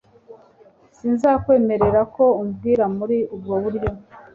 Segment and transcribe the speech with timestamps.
[0.97, 3.89] Sinzakwemerera ko umbwira muri ubwo buryo